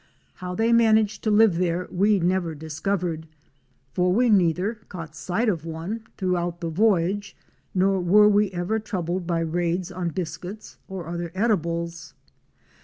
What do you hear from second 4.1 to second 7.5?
we neither caught sight of one throughout the voyage,